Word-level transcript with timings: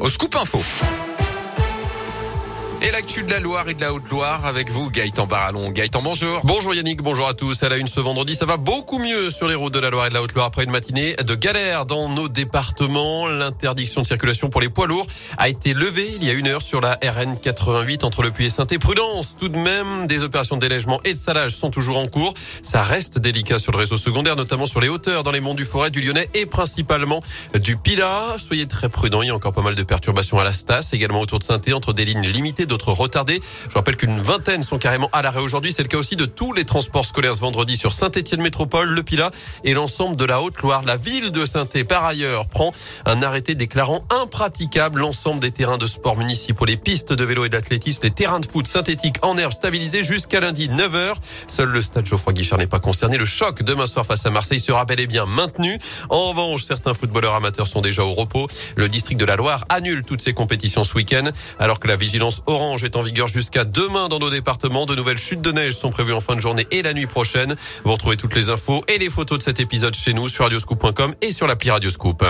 au 0.00 0.08
Scoop 0.08 0.34
Info. 0.36 1.09
Et 2.82 2.90
l'actu 2.92 3.22
de 3.22 3.30
la 3.30 3.40
Loire 3.40 3.68
et 3.68 3.74
de 3.74 3.80
la 3.82 3.92
Haute-Loire 3.92 4.46
avec 4.46 4.70
vous, 4.70 4.90
Gaëtan 4.90 5.26
Barallon. 5.26 5.70
Gaëtan, 5.70 6.00
bonjour. 6.00 6.40
Bonjour 6.44 6.74
Yannick, 6.74 7.02
bonjour 7.02 7.28
à 7.28 7.34
tous. 7.34 7.62
À 7.62 7.68
la 7.68 7.76
une 7.76 7.88
ce 7.88 8.00
vendredi, 8.00 8.34
ça 8.34 8.46
va 8.46 8.56
beaucoup 8.56 8.98
mieux 8.98 9.28
sur 9.28 9.48
les 9.48 9.54
routes 9.54 9.74
de 9.74 9.80
la 9.80 9.90
Loire 9.90 10.06
et 10.06 10.08
de 10.08 10.14
la 10.14 10.22
Haute-Loire 10.22 10.46
après 10.46 10.64
une 10.64 10.70
matinée 10.70 11.14
de 11.14 11.34
galère 11.34 11.84
dans 11.84 12.08
nos 12.08 12.28
départements. 12.28 13.28
L'interdiction 13.28 14.00
de 14.00 14.06
circulation 14.06 14.48
pour 14.48 14.62
les 14.62 14.70
poids 14.70 14.86
lourds 14.86 15.06
a 15.36 15.50
été 15.50 15.74
levée 15.74 16.10
il 16.16 16.24
y 16.24 16.30
a 16.30 16.32
une 16.32 16.46
heure 16.46 16.62
sur 16.62 16.80
la 16.80 16.98
RN 17.04 17.38
88 17.38 18.02
entre 18.02 18.22
le 18.22 18.30
Puy 18.30 18.46
et 18.46 18.50
saint 18.50 18.64
Prudence, 18.64 19.36
tout 19.38 19.50
de 19.50 19.58
même, 19.58 20.06
des 20.06 20.22
opérations 20.22 20.56
de 20.56 20.62
délègement 20.62 21.00
et 21.04 21.12
de 21.12 21.18
salage 21.18 21.50
sont 21.50 21.70
toujours 21.70 21.98
en 21.98 22.06
cours. 22.06 22.32
Ça 22.62 22.82
reste 22.82 23.18
délicat 23.18 23.58
sur 23.58 23.72
le 23.72 23.78
réseau 23.78 23.98
secondaire, 23.98 24.36
notamment 24.36 24.66
sur 24.66 24.80
les 24.80 24.88
hauteurs 24.88 25.22
dans 25.22 25.32
les 25.32 25.40
monts 25.40 25.54
du 25.54 25.66
Forêt, 25.66 25.90
du 25.90 26.00
Lyonnais 26.00 26.30
et 26.32 26.46
principalement 26.46 27.20
du 27.62 27.76
Pilat. 27.76 28.36
Soyez 28.38 28.66
très 28.66 28.88
prudents, 28.88 29.20
il 29.20 29.26
y 29.26 29.30
a 29.30 29.34
encore 29.34 29.52
pas 29.52 29.60
mal 29.60 29.74
de 29.74 29.82
perturbations 29.82 30.38
à 30.38 30.44
la 30.44 30.52
Stas, 30.52 30.90
également 30.94 31.20
autour 31.20 31.40
de 31.40 31.44
saint 31.44 31.60
entre 31.74 31.92
des 31.92 32.06
lignes 32.06 32.26
limitées 32.26 32.69
d'autres 32.70 32.92
retardés. 32.92 33.40
Je 33.68 33.74
rappelle 33.74 33.96
qu'une 33.96 34.20
vingtaine 34.20 34.62
sont 34.62 34.78
carrément 34.78 35.10
à 35.12 35.22
l'arrêt 35.22 35.40
aujourd'hui. 35.40 35.72
C'est 35.72 35.82
le 35.82 35.88
cas 35.88 35.98
aussi 35.98 36.16
de 36.16 36.24
tous 36.24 36.52
les 36.52 36.64
transports 36.64 37.04
scolaires 37.04 37.34
ce 37.34 37.40
vendredi 37.40 37.76
sur 37.76 37.92
Saint-Étienne 37.92 38.40
Métropole, 38.40 38.88
le 38.88 39.02
Pilat 39.02 39.30
et 39.64 39.74
l'ensemble 39.74 40.16
de 40.16 40.24
la 40.24 40.40
Haute-Loire. 40.40 40.82
La 40.84 40.96
ville 40.96 41.30
de 41.30 41.44
saint 41.44 41.66
par 41.88 42.04
ailleurs, 42.04 42.46
prend 42.46 42.72
un 43.06 43.22
arrêté 43.22 43.54
déclarant 43.54 44.00
impraticable 44.10 45.00
l'ensemble 45.00 45.40
des 45.40 45.50
terrains 45.50 45.78
de 45.78 45.86
sport 45.86 46.16
municipaux, 46.16 46.64
les 46.64 46.76
pistes 46.76 47.12
de 47.12 47.24
vélo 47.24 47.44
et 47.44 47.48
d'athlétisme, 47.48 48.00
les 48.02 48.10
terrains 48.10 48.40
de 48.40 48.46
foot 48.46 48.66
synthétiques 48.66 49.16
en 49.22 49.36
herbe 49.36 49.52
stabilisés 49.52 50.02
jusqu'à 50.02 50.40
lundi 50.40 50.68
9h. 50.68 51.14
Seul 51.48 51.68
le 51.68 51.82
stade 51.82 52.06
Geoffroy 52.06 52.32
Guichard 52.32 52.58
n'est 52.58 52.66
pas 52.66 52.80
concerné. 52.80 53.18
Le 53.18 53.24
choc 53.24 53.62
demain 53.62 53.86
soir 53.86 54.06
face 54.06 54.24
à 54.26 54.30
Marseille 54.30 54.60
sera 54.60 54.84
bel 54.84 55.00
et 55.00 55.06
bien 55.06 55.26
maintenu. 55.26 55.78
En 56.08 56.30
revanche, 56.30 56.64
certains 56.64 56.94
footballeurs 56.94 57.34
amateurs 57.34 57.66
sont 57.66 57.80
déjà 57.80 58.04
au 58.04 58.14
repos. 58.14 58.48
Le 58.76 58.88
district 58.88 59.18
de 59.18 59.24
la 59.24 59.36
Loire 59.36 59.64
annule 59.68 60.04
toutes 60.04 60.22
ses 60.22 60.32
compétitions 60.32 60.84
ce 60.84 60.94
week-end 60.94 61.28
alors 61.58 61.80
que 61.80 61.88
la 61.88 61.96
vigilance 61.96 62.42
orange 62.46 62.59
est 62.60 62.96
en 62.96 63.02
vigueur 63.02 63.28
jusqu'à 63.28 63.64
demain 63.64 64.08
dans 64.08 64.18
nos 64.18 64.30
départements. 64.30 64.84
De 64.84 64.94
nouvelles 64.94 65.18
chutes 65.18 65.40
de 65.40 65.50
neige 65.50 65.74
sont 65.74 65.90
prévues 65.90 66.12
en 66.12 66.20
fin 66.20 66.36
de 66.36 66.40
journée 66.40 66.66
et 66.70 66.82
la 66.82 66.92
nuit 66.92 67.06
prochaine. 67.06 67.54
Vous 67.84 67.92
retrouvez 67.92 68.16
toutes 68.16 68.34
les 68.34 68.50
infos 68.50 68.82
et 68.86 68.98
les 68.98 69.08
photos 69.08 69.38
de 69.38 69.42
cet 69.42 69.60
épisode 69.60 69.94
chez 69.94 70.12
nous 70.12 70.28
sur 70.28 70.44
radioscoop.com 70.44 71.14
et 71.22 71.32
sur 71.32 71.46
l'appli 71.46 71.70
Radioscoop. 71.70 72.22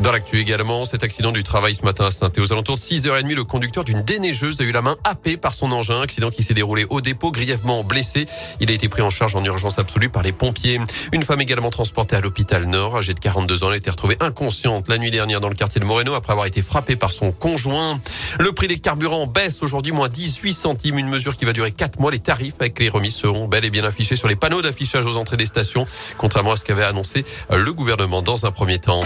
Dans 0.00 0.12
l'actu 0.12 0.38
également, 0.38 0.84
cet 0.84 1.02
accident 1.02 1.32
du 1.32 1.42
travail 1.42 1.74
ce 1.74 1.82
matin 1.84 2.06
à 2.06 2.10
saint 2.12 2.30
Aux 2.38 2.52
alentours 2.52 2.76
de 2.76 2.80
6h30, 2.80 3.34
le 3.34 3.42
conducteur 3.42 3.82
d'une 3.82 4.02
déneigeuse 4.02 4.60
a 4.60 4.64
eu 4.64 4.70
la 4.70 4.80
main 4.80 4.96
happée 5.02 5.36
par 5.36 5.54
son 5.54 5.72
engin. 5.72 6.00
Accident 6.00 6.30
qui 6.30 6.44
s'est 6.44 6.54
déroulé 6.54 6.86
au 6.88 7.00
dépôt, 7.00 7.32
grièvement 7.32 7.82
blessé. 7.82 8.26
Il 8.60 8.70
a 8.70 8.74
été 8.74 8.88
pris 8.88 9.02
en 9.02 9.10
charge 9.10 9.34
en 9.34 9.44
urgence 9.44 9.80
absolue 9.80 10.08
par 10.08 10.22
les 10.22 10.30
pompiers. 10.30 10.80
Une 11.12 11.24
femme 11.24 11.40
également 11.40 11.70
transportée 11.70 12.14
à 12.14 12.20
l'hôpital 12.20 12.64
Nord, 12.66 12.96
âgée 12.96 13.12
de 13.12 13.18
42 13.18 13.64
ans, 13.64 13.70
a 13.70 13.76
été 13.76 13.90
retrouvée 13.90 14.16
inconsciente 14.20 14.88
la 14.88 14.98
nuit 14.98 15.10
dernière 15.10 15.40
dans 15.40 15.48
le 15.48 15.56
quartier 15.56 15.80
de 15.80 15.84
Moreno 15.84 16.14
après 16.14 16.32
avoir 16.32 16.46
été 16.46 16.62
frappée 16.62 16.94
par 16.94 17.10
son 17.10 17.32
conjoint. 17.32 18.00
Le 18.38 18.52
prix 18.52 18.68
des 18.68 18.78
carburants 18.78 19.26
baisse 19.26 19.64
aujourd'hui 19.64 19.90
moins 19.90 20.08
18 20.08 20.52
centimes, 20.52 20.98
une 20.98 21.08
mesure 21.08 21.36
qui 21.36 21.44
va 21.44 21.52
durer 21.52 21.72
4 21.72 21.98
mois. 21.98 22.12
Les 22.12 22.20
tarifs 22.20 22.54
avec 22.60 22.78
les 22.78 22.88
remises 22.88 23.16
seront 23.16 23.48
bel 23.48 23.64
et 23.64 23.70
bien 23.70 23.82
affichés 23.82 24.14
sur 24.14 24.28
les 24.28 24.36
panneaux 24.36 24.62
d'affichage 24.62 25.06
aux 25.06 25.16
entrées 25.16 25.36
des 25.36 25.46
stations, 25.46 25.86
contrairement 26.18 26.52
à 26.52 26.56
ce 26.56 26.64
qu'avait 26.64 26.84
annoncé 26.84 27.24
le 27.50 27.72
gouvernement 27.72 28.22
dans 28.22 28.46
un 28.46 28.52
premier 28.52 28.78
temps. 28.78 29.02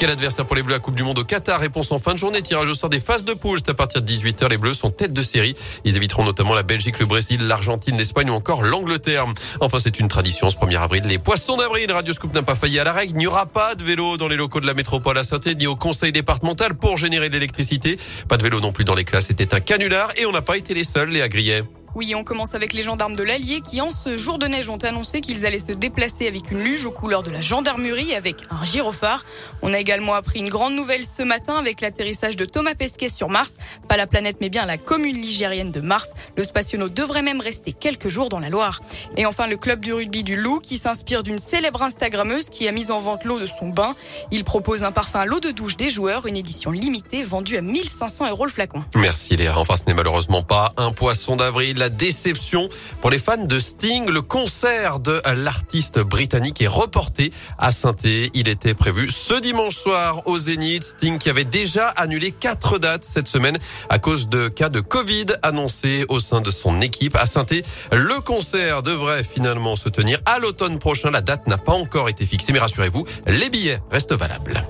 Quel 0.00 0.08
adversaire 0.08 0.46
pour 0.46 0.56
les 0.56 0.62
Bleus 0.62 0.76
à 0.76 0.78
Coupe 0.78 0.96
du 0.96 1.02
Monde 1.02 1.18
au 1.18 1.24
Qatar 1.24 1.60
Réponse 1.60 1.92
en 1.92 1.98
fin 1.98 2.14
de 2.14 2.18
journée. 2.18 2.40
Tirage 2.40 2.70
au 2.70 2.74
sort 2.74 2.88
des 2.88 3.00
phases 3.00 3.22
de 3.22 3.34
poule. 3.34 3.58
C'est 3.58 3.70
à 3.70 3.74
partir 3.74 4.00
de 4.00 4.10
18h. 4.10 4.48
Les 4.48 4.56
Bleus 4.56 4.72
sont 4.72 4.90
tête 4.90 5.12
de 5.12 5.20
série. 5.20 5.54
Ils 5.84 5.94
éviteront 5.94 6.24
notamment 6.24 6.54
la 6.54 6.62
Belgique, 6.62 6.98
le 7.00 7.04
Brésil, 7.04 7.46
l'Argentine, 7.46 7.98
l'Espagne 7.98 8.30
ou 8.30 8.32
encore 8.32 8.62
l'Angleterre. 8.62 9.26
Enfin, 9.60 9.76
c'est 9.78 10.00
une 10.00 10.08
tradition 10.08 10.48
ce 10.48 10.56
1er 10.56 10.78
avril. 10.78 11.02
Les 11.04 11.18
poissons 11.18 11.58
d'avril. 11.58 11.92
Radio 11.92 12.14
Scoop 12.14 12.32
n'a 12.32 12.42
pas 12.42 12.54
failli 12.54 12.78
à 12.78 12.84
la 12.84 12.94
règle. 12.94 13.12
Il 13.12 13.18
n'y 13.18 13.26
aura 13.26 13.44
pas 13.44 13.74
de 13.74 13.84
vélo 13.84 14.16
dans 14.16 14.28
les 14.28 14.36
locaux 14.36 14.62
de 14.62 14.66
la 14.66 14.72
métropole 14.72 15.18
à 15.18 15.22
saint 15.22 15.38
ni 15.58 15.66
au 15.66 15.76
conseil 15.76 16.12
départemental 16.12 16.76
pour 16.76 16.96
générer 16.96 17.28
de 17.28 17.34
l'électricité. 17.34 17.98
Pas 18.26 18.38
de 18.38 18.42
vélo 18.42 18.58
non 18.60 18.72
plus 18.72 18.84
dans 18.84 18.94
les 18.94 19.04
classes. 19.04 19.26
C'était 19.26 19.54
un 19.54 19.60
canular 19.60 20.08
et 20.16 20.24
on 20.24 20.32
n'a 20.32 20.40
pas 20.40 20.56
été 20.56 20.72
les 20.72 20.84
seuls, 20.84 21.10
les 21.10 21.20
agriers. 21.20 21.62
Oui, 21.96 22.14
on 22.14 22.22
commence 22.22 22.54
avec 22.54 22.72
les 22.72 22.82
gendarmes 22.82 23.16
de 23.16 23.24
l'Allier 23.24 23.60
qui, 23.62 23.80
en 23.80 23.90
ce 23.90 24.16
jour 24.16 24.38
de 24.38 24.46
neige, 24.46 24.68
ont 24.68 24.78
annoncé 24.78 25.20
qu'ils 25.20 25.44
allaient 25.44 25.58
se 25.58 25.72
déplacer 25.72 26.28
avec 26.28 26.50
une 26.52 26.60
luge 26.60 26.86
aux 26.86 26.92
couleurs 26.92 27.24
de 27.24 27.30
la 27.30 27.40
gendarmerie 27.40 28.14
avec 28.14 28.36
un 28.50 28.64
gyrophare. 28.64 29.24
On 29.62 29.74
a 29.74 29.78
également 29.78 30.14
appris 30.14 30.38
une 30.38 30.48
grande 30.48 30.74
nouvelle 30.74 31.04
ce 31.04 31.24
matin 31.24 31.56
avec 31.56 31.80
l'atterrissage 31.80 32.36
de 32.36 32.44
Thomas 32.44 32.76
Pesquet 32.76 33.08
sur 33.08 33.28
Mars. 33.28 33.56
Pas 33.88 33.96
la 33.96 34.06
planète, 34.06 34.36
mais 34.40 34.50
bien 34.50 34.62
la 34.66 34.78
commune 34.78 35.20
ligérienne 35.20 35.72
de 35.72 35.80
Mars. 35.80 36.14
Le 36.36 36.44
spationaut 36.44 36.88
devrait 36.88 37.22
même 37.22 37.40
rester 37.40 37.72
quelques 37.72 38.08
jours 38.08 38.28
dans 38.28 38.38
la 38.38 38.50
Loire. 38.50 38.80
Et 39.16 39.26
enfin, 39.26 39.48
le 39.48 39.56
club 39.56 39.80
du 39.80 39.92
rugby 39.92 40.22
du 40.22 40.36
Loup 40.36 40.60
qui 40.60 40.76
s'inspire 40.76 41.24
d'une 41.24 41.38
célèbre 41.38 41.82
Instagrammeuse 41.82 42.50
qui 42.50 42.68
a 42.68 42.72
mis 42.72 42.92
en 42.92 43.00
vente 43.00 43.24
l'eau 43.24 43.40
de 43.40 43.48
son 43.48 43.68
bain. 43.68 43.96
Il 44.30 44.44
propose 44.44 44.84
un 44.84 44.92
parfum 44.92 45.20
à 45.20 45.26
l'eau 45.26 45.40
de 45.40 45.50
douche 45.50 45.76
des 45.76 45.90
joueurs, 45.90 46.26
une 46.26 46.36
édition 46.36 46.70
limitée 46.70 47.24
vendue 47.24 47.56
à 47.56 47.62
1500 47.62 48.30
euros 48.30 48.44
le 48.44 48.52
flacon. 48.52 48.84
Merci 48.94 49.36
Léa. 49.36 49.58
Enfin, 49.58 49.74
ce 49.74 49.82
n'est 49.88 49.94
malheureusement 49.94 50.44
pas 50.44 50.72
un 50.76 50.92
poisson 50.92 51.34
d'avril 51.34 51.79
la 51.80 51.88
déception 51.88 52.68
pour 53.00 53.10
les 53.10 53.18
fans 53.18 53.44
de 53.44 53.58
Sting. 53.58 54.08
Le 54.08 54.20
concert 54.20 55.00
de 55.00 55.20
l'artiste 55.34 55.98
britannique 55.98 56.60
est 56.60 56.66
reporté 56.68 57.32
à 57.58 57.72
saint 57.72 57.94
Il 58.34 58.48
était 58.48 58.74
prévu 58.74 59.08
ce 59.08 59.40
dimanche 59.40 59.76
soir 59.76 60.22
au 60.26 60.38
Zénith. 60.38 60.84
Sting 60.84 61.18
qui 61.18 61.30
avait 61.30 61.44
déjà 61.44 61.88
annulé 61.88 62.32
quatre 62.32 62.78
dates 62.78 63.04
cette 63.04 63.26
semaine 63.26 63.56
à 63.88 63.98
cause 63.98 64.28
de 64.28 64.48
cas 64.48 64.68
de 64.68 64.80
Covid 64.80 65.26
annoncés 65.42 66.04
au 66.08 66.20
sein 66.20 66.42
de 66.42 66.50
son 66.50 66.82
équipe 66.82 67.16
à 67.16 67.24
saint 67.24 67.46
Le 67.90 68.20
concert 68.20 68.82
devrait 68.82 69.24
finalement 69.24 69.74
se 69.74 69.88
tenir 69.88 70.20
à 70.26 70.38
l'automne 70.38 70.78
prochain. 70.78 71.10
La 71.10 71.22
date 71.22 71.46
n'a 71.46 71.56
pas 71.56 71.72
encore 71.72 72.10
été 72.10 72.26
fixée, 72.26 72.52
mais 72.52 72.58
rassurez-vous, 72.58 73.06
les 73.26 73.48
billets 73.48 73.80
restent 73.90 74.12
valables. 74.12 74.62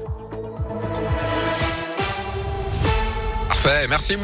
Parfait, 3.49 3.89
merci 3.89 4.13
beaucoup. 4.13 4.19